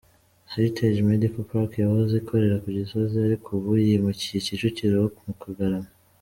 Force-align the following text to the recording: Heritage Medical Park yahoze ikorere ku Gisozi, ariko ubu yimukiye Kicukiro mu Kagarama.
Heritage 0.53 0.99
Medical 1.11 1.43
Park 1.49 1.71
yahoze 1.83 2.13
ikorere 2.21 2.55
ku 2.63 2.69
Gisozi, 2.77 3.15
ariko 3.27 3.47
ubu 3.57 3.71
yimukiye 3.85 4.37
Kicukiro 4.45 4.99
mu 5.25 5.33
Kagarama. 5.43 5.91